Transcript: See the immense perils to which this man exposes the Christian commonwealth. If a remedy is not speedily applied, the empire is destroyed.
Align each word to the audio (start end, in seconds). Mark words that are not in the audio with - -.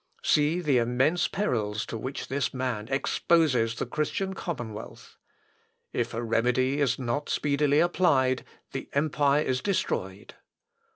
See 0.23 0.61
the 0.61 0.79
immense 0.79 1.27
perils 1.27 1.85
to 1.85 1.95
which 1.95 2.27
this 2.27 2.55
man 2.55 2.87
exposes 2.89 3.75
the 3.75 3.85
Christian 3.85 4.33
commonwealth. 4.33 5.15
If 5.93 6.15
a 6.15 6.23
remedy 6.23 6.79
is 6.81 6.97
not 6.97 7.29
speedily 7.29 7.79
applied, 7.79 8.43
the 8.71 8.89
empire 8.93 9.43
is 9.43 9.61
destroyed. 9.61 10.33